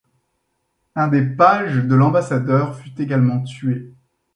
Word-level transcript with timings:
Un 0.95 1.09
des 1.09 1.21
pages 1.21 1.75
de 1.75 1.93
l’ambassadeur 1.93 2.75
fut 2.75 2.99
également 2.99 3.43
tué. 3.43 3.93